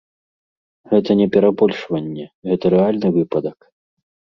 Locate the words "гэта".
0.93-1.11, 2.51-2.65